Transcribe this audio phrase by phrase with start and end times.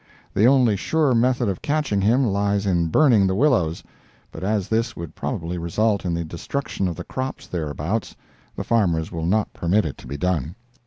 [0.33, 3.83] The only sure method of catching him lies in burning the willows;
[4.31, 8.15] but as this would probably result in the destruction of the crops thereabouts,
[8.55, 10.55] the farmers will not permit it to be done.